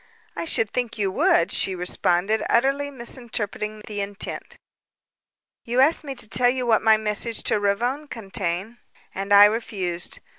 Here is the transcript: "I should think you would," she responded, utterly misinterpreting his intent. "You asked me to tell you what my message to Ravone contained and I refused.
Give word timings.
"I 0.35 0.45
should 0.45 0.71
think 0.73 0.97
you 0.97 1.11
would," 1.11 1.51
she 1.51 1.75
responded, 1.75 2.41
utterly 2.49 2.89
misinterpreting 2.89 3.83
his 3.87 3.99
intent. 3.99 4.57
"You 5.63 5.79
asked 5.79 6.03
me 6.03 6.15
to 6.15 6.27
tell 6.27 6.49
you 6.49 6.65
what 6.65 6.81
my 6.81 6.97
message 6.97 7.43
to 7.43 7.59
Ravone 7.59 8.07
contained 8.07 8.77
and 9.13 9.31
I 9.31 9.45
refused. 9.45 10.17